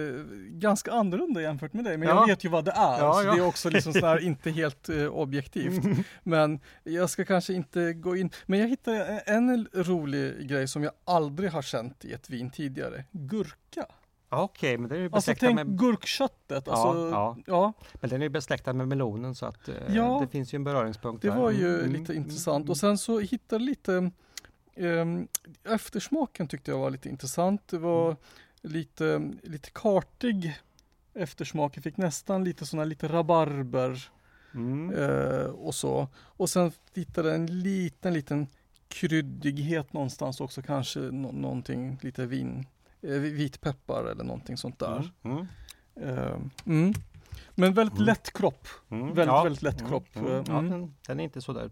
[0.48, 2.14] ganska annorlunda jämfört med dig, men ja.
[2.14, 2.98] jag vet ju vad det är.
[2.98, 3.32] Ja, så ja.
[3.32, 5.84] det är också liksom sådär, inte helt eh, objektivt.
[5.84, 6.04] Mm.
[6.22, 8.30] Men jag ska kanske inte gå in.
[8.46, 13.04] Men jag hittade en rolig grej som jag aldrig har känt i ett vin tidigare.
[13.12, 13.86] Gurka.
[14.32, 15.78] Okej, okay, men det är ju Alltså tänk med...
[15.78, 16.68] gurkköttet.
[16.68, 17.36] Alltså, ja, ja.
[17.46, 17.72] ja.
[17.94, 20.64] Men den är ju besläktad med melonen så att eh, ja, det finns ju en
[20.64, 21.22] beröringspunkt.
[21.22, 21.36] Det där.
[21.36, 21.92] var ju mm.
[21.92, 22.24] lite mm.
[22.24, 22.68] intressant.
[22.68, 24.10] Och sen så hittade lite
[24.76, 25.28] um,
[25.64, 27.68] eftersmaken tyckte jag var lite intressant.
[27.68, 28.16] Det var mm.
[28.62, 30.60] lite, lite kartig
[31.14, 31.76] eftersmak.
[31.76, 34.08] Jag fick nästan lite sådana lite rabarber
[34.54, 34.90] mm.
[34.90, 36.08] uh, och så.
[36.16, 38.46] Och sen hittade en liten, liten
[38.88, 40.62] kryddighet någonstans också.
[40.62, 45.10] Kanske no någonting lite vin Eh, vitpeppar eller någonting sånt där.
[45.22, 45.46] Mm.
[45.96, 46.50] Mm.
[46.66, 46.94] Mm.
[47.54, 48.06] Men väldigt mm.
[48.06, 48.68] lätt kropp.
[48.90, 49.06] Mm.
[49.06, 49.42] Väldigt, ja.
[49.42, 50.06] väldigt lätt kropp.
[50.14, 51.70] Ja, den, den, är inte så där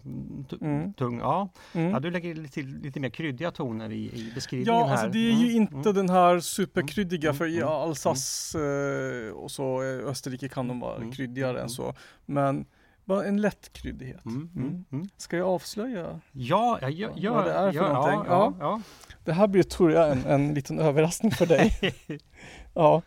[0.92, 1.18] tung.
[1.18, 1.48] Ja.
[1.72, 4.92] ja, du lägger lite, lite mer kryddiga toner i, i beskrivningen ja, här.
[4.92, 10.48] Alltså det är ju inte den här superkryddiga för i Alsace eh, och så Österrike
[10.48, 11.94] kan de vara kryddigare än så.
[12.26, 12.66] Men
[13.08, 14.24] bara en lätt kryddighet.
[14.24, 15.08] Mm, mm, mm.
[15.16, 18.30] Ska jag avslöja ja, jag, jag, vad det är för ja, någonting?
[18.32, 18.80] Ja, ja,
[19.24, 21.94] Det här blir tror jag en, en liten överraskning för dig.
[22.74, 23.02] ja.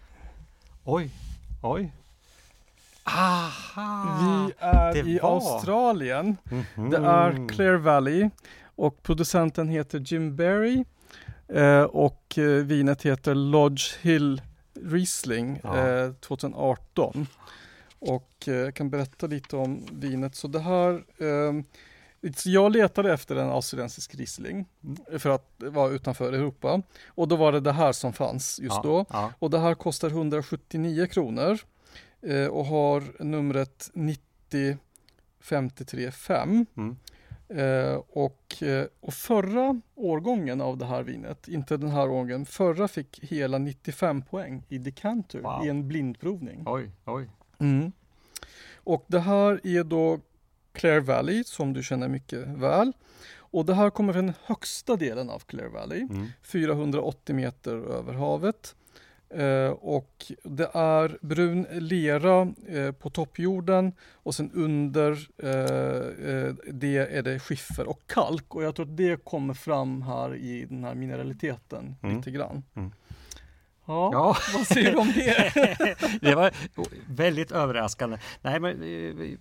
[0.84, 1.12] Oj,
[1.62, 1.92] oj.
[3.04, 5.30] Aha, Vi är i var.
[5.30, 6.38] Australien.
[6.44, 6.90] -hmm.
[6.90, 8.30] Det är Clare Valley
[8.76, 10.86] och producenten heter Jim Berry
[11.48, 14.42] eh, och eh, vinet heter Lodge Hill
[14.74, 17.28] Riesling eh, 2018.
[18.02, 20.36] Och eh, jag kan berätta lite om vinet.
[20.36, 21.54] Så det här eh,
[22.46, 24.98] jag letade efter en australiensisk Riesling mm.
[25.20, 26.82] för att vara utanför Europa.
[27.08, 29.06] Och då var det det här som fanns just ja, då.
[29.10, 29.32] Ja.
[29.40, 31.60] Och det här kostar 179 kronor
[32.22, 36.66] eh, och har numret 90535.
[36.78, 36.98] Mm.
[37.50, 42.88] Eh, och, eh, och förra årgången av det här vinet, inte den här årgången, förra
[42.88, 45.66] fick hela 95 poäng i decanter Wow.
[45.66, 46.64] i en blindprovning.
[46.66, 47.30] Oj, oj.
[47.62, 47.92] Mm.
[48.76, 50.20] Och det här är då
[50.74, 52.94] Clare Valley som du känner mycket väl.
[53.38, 56.28] Och det här kommer från den högsta delen av Clare Valley, Mm.
[56.44, 58.76] 480 meter över havet.
[59.30, 65.50] Eh, och det är brun lera eh, på toppjorden och sen under eh,
[66.36, 70.36] eh, det är det skiffer och kalk och jag tror att det kommer fram här
[70.36, 72.18] i den här mineraliteten Mm.
[72.18, 72.64] lite grann.
[72.74, 72.92] Mm.
[73.92, 75.52] Ja, Ja, vad säger du om det?
[76.22, 76.52] det var
[77.08, 78.18] väldigt överraskande.
[78.42, 79.38] Nej, men eh,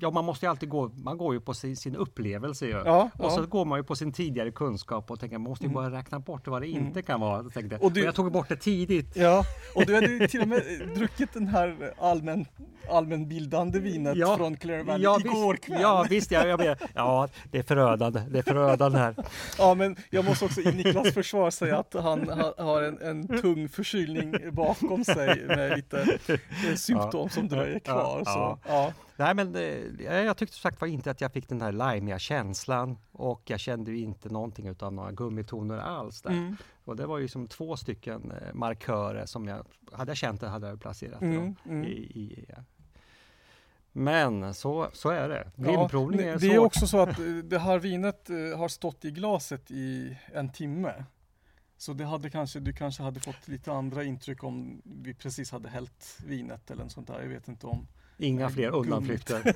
[0.00, 2.82] ja, man måste alltid gå, man går ju på sin, sin upplevelse ju.
[2.84, 3.44] Ja, Och så ja.
[3.46, 5.74] går man ju på sin tidigare kunskap och tänker, man måste ju Mm.
[5.74, 6.86] bara räkna bort vad det Mm.
[6.86, 7.42] inte kan vara.
[7.42, 9.16] Jag tänkte, Och och, du- jag tog bort det tidigt.
[9.16, 10.62] Ja, och du hade ju till och med
[10.96, 12.46] druckit den här allmän,
[12.90, 15.80] allmänbildande vinet Ja, från Clare Valley Ja, igår visst, kväll.
[15.82, 19.14] ja visst, jag, jag ber, ja det är förödande, det är förödande här.
[19.58, 23.40] Ja, men jag måste också i Niklas försvar säga att han ha, har en, en
[23.40, 26.18] tung förkylning bakom sig med lite
[26.68, 28.22] eh, symptom som dröjer kvar.
[28.24, 28.92] Ja, Så, ja.
[29.16, 32.98] Nej men eh, jag tyckte sagt var inte att jag fick den där limeiga känslan
[33.12, 36.30] och jag kände ju inte någonting utav några gummitoner alls där.
[36.30, 40.40] Mm, Och det var ju som två stycken eh, markörer som jag, hade jag känt
[40.40, 41.84] det hade jag placerat mm, mm.
[41.84, 42.46] i, i,
[43.92, 45.44] Men så, så är det.
[45.56, 46.66] Ja, Blindprovning är det är svårt.
[46.66, 51.04] också så att det här vinet har stått i glaset i en timme.
[51.84, 55.68] Så det hade kanske, du kanske hade fått lite andra intryck om vi precis hade
[55.68, 57.20] hällt vinet eller något sånt där.
[57.20, 57.86] Jag vet inte om
[58.18, 59.42] Inga fler undanflykter.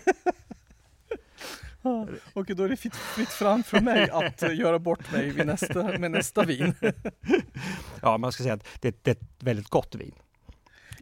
[2.32, 5.46] Och då är det fritt, fritt fram för mig att eh, göra bort mig vid
[5.46, 6.74] nästa, med nästa vin.
[8.02, 10.14] Ja, man ska säga att det, det är ett väldigt gott vin.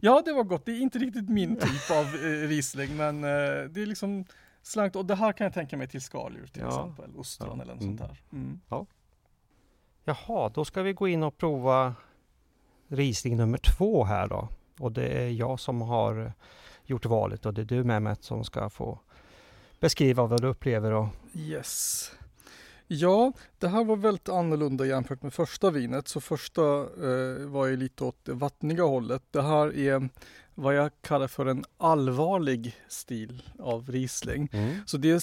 [0.01, 0.65] Ja, det var gott.
[0.65, 3.29] Det är inte riktigt min typ av eh, Riesling, men eh,
[3.69, 4.25] det är liksom
[4.61, 4.95] slankt.
[4.95, 6.67] Och det här kan jag tänka mig till skaldjur till Ja.
[6.67, 7.15] exempel.
[7.15, 7.63] Ostron Ja.
[7.63, 7.97] eller något Mm.
[7.97, 8.37] sånt där.
[8.37, 8.59] Mm.
[10.09, 11.95] Jaha, då ska vi gå in och prova
[12.87, 14.49] Riesling nummer två här då.
[14.79, 16.33] Och det är jag som har
[16.85, 18.99] gjort valet och det är du Mehmet som ska få
[19.79, 22.11] beskriva vad du upplever och Yes.
[22.87, 26.07] Ja, det här var väldigt annorlunda jämfört med första vinet.
[26.07, 29.23] Så första eh, var ju lite åt det vattniga hållet.
[29.31, 30.09] Det här är
[30.55, 34.49] vad jag kallar för en allvarlig stil av Riesling.
[34.85, 35.21] Så det är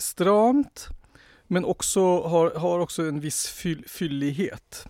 [0.00, 0.88] stramt
[1.46, 4.86] men också har, har också en viss fyll, fyllighet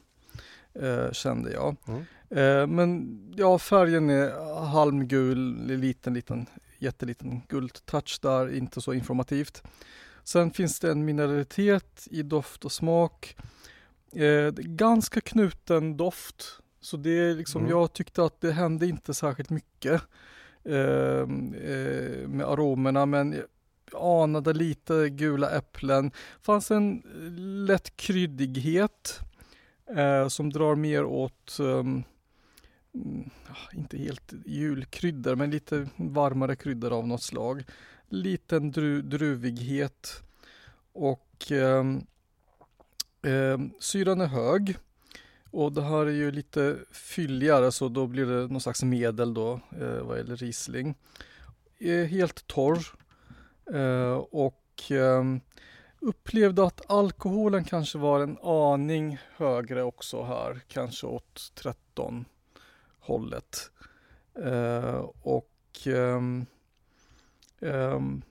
[0.74, 1.76] eh, kände jag.
[1.88, 2.00] Mm.
[2.30, 6.46] Eh, men ja, färgen är halmgul, liten, liten,
[6.78, 9.62] jätteliten guldtouch där, inte så informativt.
[10.24, 13.36] Sen finns det en mineralitet i doft och smak.
[14.12, 16.58] Eh, ganska knuten doft.
[16.80, 17.70] Så det är liksom, Mm.
[17.70, 20.02] jag tyckte att det hände inte särskilt mycket
[20.64, 21.26] eh, eh,
[22.28, 23.42] med aromerna men
[23.96, 26.10] anade lite gula äpplen.
[26.40, 29.20] fanns en eh, lätt kryddighet
[29.96, 32.02] eh, som drar mer åt ehm,
[32.94, 37.64] mm, ah, inte helt julkryddor men lite varmare kryddor av något slag.
[38.08, 40.22] Liten dru, druvighet
[40.92, 41.84] och eh,
[43.32, 44.76] eh, syran är hög.
[45.50, 49.60] Och det här är ju lite fylligare så då blir det någon slags medel då
[49.80, 50.94] eh, vad gäller Riesling.
[51.78, 52.78] Eh, helt torr
[54.30, 55.40] och ehm,
[56.00, 62.24] upplevde att alkoholen kanske var en aning högre också här, kanske åt 13
[63.00, 63.70] hållet.
[64.44, 65.50] Eh, och
[65.86, 66.46] ehm,
[67.60, 68.22] ehm,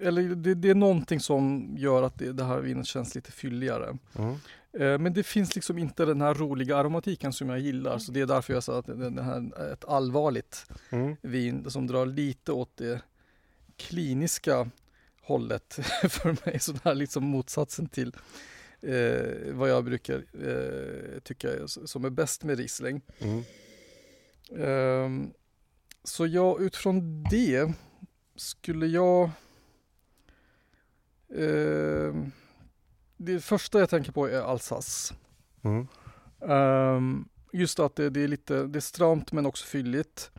[0.00, 3.98] eller det, det är någonting som gör att det, det här vinet känns lite fylligare.
[4.18, 4.34] Mm.
[4.72, 7.98] Eh, Men det finns liksom inte den här roliga aromatiken som jag gillar.
[7.98, 11.16] Så det är därför jag sa att det det här är ett allvarligt Mm.
[11.22, 13.00] vin som drar lite åt det
[13.76, 14.70] kliniska
[15.22, 15.74] hållet
[16.08, 16.60] för mig.
[16.60, 18.16] Så här är liksom motsatsen till
[18.80, 23.02] eh, vad jag brukar eh, tycka är, som är bäst med Riesling.
[23.18, 23.42] Mm.
[24.56, 25.32] Ehm,
[26.04, 27.72] så jag utifrån det
[28.36, 29.30] skulle jag
[31.34, 32.32] ehm,
[33.16, 35.14] det första jag tänker på är Alsace.
[35.62, 35.86] Mm.
[36.40, 40.30] Ehm, just att det, det är lite, det är stramt men också fylligt.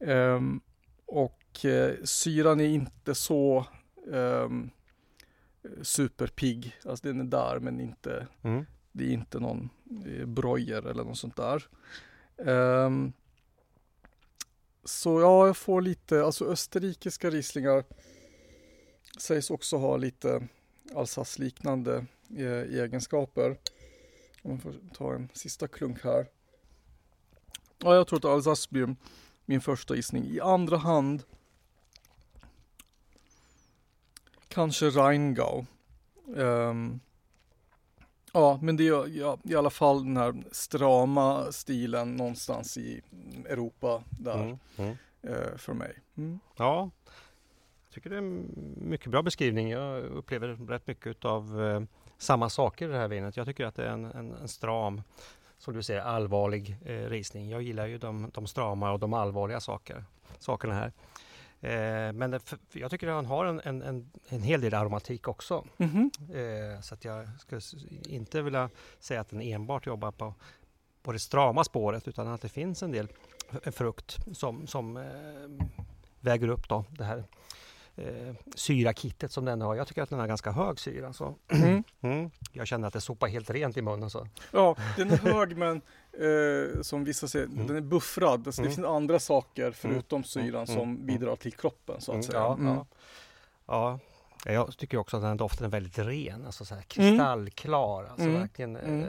[0.00, 0.60] Ehm,
[1.06, 3.66] och eh, syran är inte så
[4.06, 4.70] um,
[5.82, 6.76] superpigg.
[6.84, 8.66] Alltså den är där men inte, Mm.
[8.92, 9.70] det är inte någon
[10.06, 11.64] eh, broiler eller något sånt där.
[12.46, 13.12] Ehm,
[14.84, 17.84] så ja, jag får lite, alltså österrikiska rieslingar
[19.18, 20.48] sägs också ha lite
[20.94, 23.58] Alsace-liknande eh, egenskaper.
[24.42, 26.26] Om man får ta en sista klunk här.
[27.78, 28.96] Ja, jag tror att Alsace blir
[29.44, 30.24] min första gissning.
[30.24, 31.22] I andra hand
[34.56, 35.66] kanske Rheingau.
[36.26, 37.00] Um,
[38.32, 43.02] ja, men det är ja, i alla fall den här strama stilen någonstans i
[43.48, 44.96] Europa där mm, mm.
[45.24, 45.98] Uh, för mig.
[46.16, 46.38] Mm.
[46.56, 46.90] Ja,
[47.84, 49.70] jag tycker det är en mycket bra beskrivning.
[49.70, 51.82] Jag upplever rätt mycket av uh,
[52.18, 53.36] samma saker i det här vinet.
[53.36, 55.02] Jag tycker att det är en, en, en stram
[55.58, 57.50] som du säger, allvarlig eh, risning.
[57.50, 60.04] Jag gillar ju de, de strama och de allvarliga saker,
[60.38, 60.92] sakerna här.
[61.60, 65.28] Eh, men för, jag tycker att han har en, en, en, en hel del aromatik
[65.28, 65.64] också.
[65.78, 66.74] Mm -hmm.
[66.74, 67.60] eh, så att jag skulle
[68.08, 70.34] inte vilja säga att den enbart jobbar på,
[71.02, 73.08] på det strama spåret utan att det finns en del
[73.72, 75.02] frukt som, som eh,
[76.20, 77.24] väger upp då det här
[77.96, 79.74] eh, syrakittet som den har.
[79.74, 81.12] Jag tycker att den har ganska hög syra.
[81.12, 81.34] Så.
[81.48, 81.84] Mm.
[82.00, 82.30] Mm.
[82.52, 84.10] Jag känner att det sopar helt rent i munnen.
[84.10, 84.28] Så.
[84.50, 85.76] Ja, den är hög men
[86.12, 87.66] eh, som vissa säger, mm.
[87.66, 88.46] den är buffrad.
[88.46, 88.76] Alltså, Det mm.
[88.76, 90.24] finns andra saker förutom mm.
[90.24, 91.06] syran som mm.
[91.06, 92.38] bidrar till kroppen så att säga.
[92.38, 92.86] Ja, ja.
[93.66, 93.98] ja.
[94.52, 99.06] Jag tycker också att den doften är väldigt ren, alltså så kristallklar, alltså verkligen eh,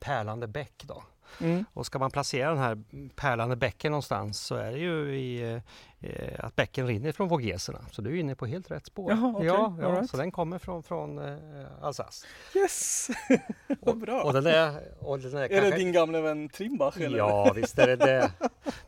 [0.00, 0.84] pärlande bäck.
[0.86, 1.02] Då.
[1.40, 1.64] Mm.
[1.72, 2.78] Och ska man placera den här
[3.16, 5.60] pärlande bäcken någonstans så är det ju i,
[6.00, 7.78] eh, att bäcken rinner från Vogeserna.
[7.90, 9.10] Så du är inne på helt rätt spår.
[9.12, 9.46] Jaha, okay.
[9.46, 10.10] ja, ja right.
[10.10, 11.36] Så den kommer från, från eh,
[11.80, 12.26] Alsace.
[12.54, 13.10] Yes!
[13.80, 14.22] Vad bra!
[14.22, 15.70] Och, den är, och den är, är kanske...
[15.70, 17.00] det din gamla vän Trimbach?
[17.00, 17.18] Eller?
[17.18, 18.32] Ja, visst är det det.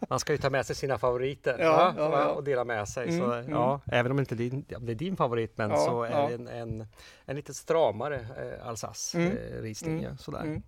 [0.09, 2.27] Man ska ju ta med sig sina favoriter ja, ja, ja.
[2.27, 3.09] och dela med sig.
[3.09, 3.51] Mm, så, mm.
[3.51, 6.87] Ja, Även om inte din, det är din favorit men så är det en, en,
[7.25, 9.37] en lite stramare eh, Alsace mm.
[9.37, 9.87] eh.
[9.87, 10.19] Mm.
[10.19, 10.63] Sådär.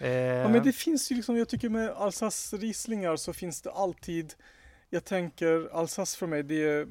[0.00, 0.38] Mm.
[0.38, 4.34] Ja men det finns ju liksom, jag tycker med Alsace Rieslingar så finns det alltid,
[4.90, 6.88] jag tänker Alsace för mig det är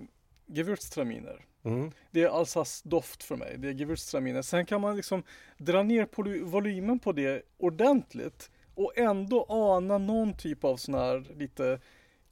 [0.47, 1.45] Gewürztraminer.
[1.63, 1.91] Mm.
[2.11, 4.41] Det är Alsace doft för mig, det är Gewürztraminer.
[4.41, 5.23] Sen kan man liksom
[5.57, 11.25] dra ner på volymen på det ordentligt och ändå ana någon typ av sån här
[11.37, 11.79] lite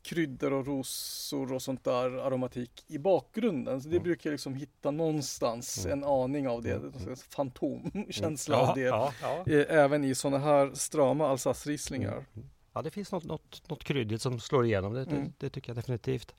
[0.07, 3.81] kryddor och rosor och sånt där aromatik i bakgrunden.
[3.81, 4.03] Så det mm.
[4.03, 5.99] brukar jag liksom hitta någonstans mm.
[5.99, 7.15] en aning av det, mm.
[7.29, 8.69] fantomkänsla mm.
[8.69, 8.81] av det.
[8.81, 9.43] Ja, ja.
[9.47, 12.25] Eh, även i sådana här strama Alsace-rieslingar.
[12.35, 12.49] Mm.
[12.73, 15.77] Ja, det finns något, något, något kryddigt som slår igenom, det, det, det, tycker jag
[15.77, 16.33] definitivt.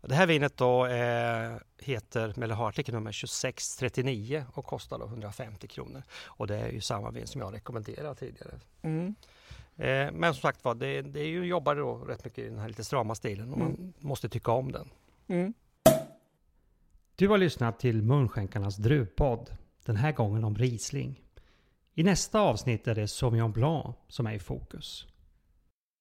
[0.00, 5.68] Det här vinet då eh, heter, eller har artikel nummer 2639 och kostar då 150
[5.68, 6.02] kronor.
[6.24, 8.60] Och det är ju samma vin som jag rekommenderade tidigare.
[8.82, 9.14] Mm.
[9.76, 12.58] Eh, men som sagt var, det, det är ju jobbar då rätt mycket i den
[12.58, 13.72] här lite strama stilen och mm.
[13.72, 14.90] man måste tycka om den.
[15.28, 15.54] Mm.
[17.16, 19.50] Du har lyssnat till Munskänkarnas druvpodd.
[19.84, 21.20] Den här gången om Riesling.
[21.94, 25.06] I nästa avsnitt är det Sauvignon Blanc som är i fokus.